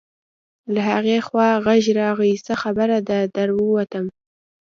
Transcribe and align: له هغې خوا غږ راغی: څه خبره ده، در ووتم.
له 0.73 0.81
هغې 0.89 1.17
خوا 1.27 1.49
غږ 1.65 1.83
راغی: 1.99 2.33
څه 2.45 2.53
خبره 2.61 2.97
ده، 3.09 3.19
در 3.35 3.49
ووتم. 3.57 4.05